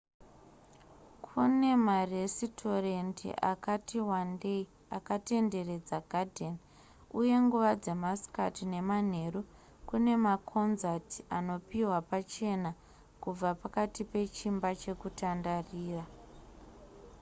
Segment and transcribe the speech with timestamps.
[1.25, 4.63] kune maresitorendi akati wandeyi
[4.97, 6.61] akatenderedza gadheni
[7.19, 9.41] uye nguva dzemasikati nemanheru
[9.89, 12.71] kune makonzati anopihwa pachena
[13.21, 16.03] kubva pakati pechimba chekutandarira